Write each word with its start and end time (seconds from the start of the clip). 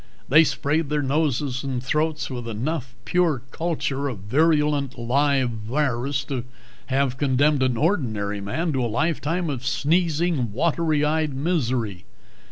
They 0.29 0.43
sprayed 0.43 0.89
their 0.89 1.03
noses 1.03 1.63
and 1.63 1.83
throats 1.83 2.27
with 2.31 2.47
enough 2.47 2.95
pure 3.05 3.43
culture 3.51 4.07
of 4.07 4.17
virulent 4.17 4.97
live 4.97 5.51
virus 5.51 6.23
to 6.23 6.43
have 6.87 7.17
condemned 7.19 7.61
an 7.61 7.77
ordinary 7.77 8.41
man 8.41 8.73
to 8.73 8.83
a 8.83 8.87
lifetime 8.89 9.47
of 9.47 9.63
sneezing, 9.63 10.53
watery 10.53 11.05
eyed 11.05 11.35
misery. 11.35 12.05